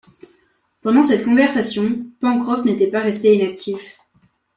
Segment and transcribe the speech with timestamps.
[0.81, 3.99] Pendant cette conversation, Pencroff n’était pas resté inactif